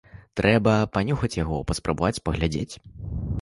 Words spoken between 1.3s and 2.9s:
яго, паспрабаваць, паглядзець.